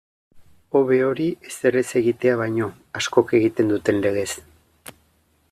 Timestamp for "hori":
1.09-1.27